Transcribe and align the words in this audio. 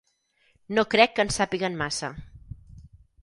No 0.77 0.85
crec 0.93 1.13
que 1.19 1.25
en 1.27 1.31
sàpiguen 1.37 1.77
massa. 1.83 2.09